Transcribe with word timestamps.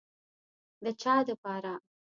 د 0.83 0.85
چا 1.01 1.13
دپاره. 1.27 1.73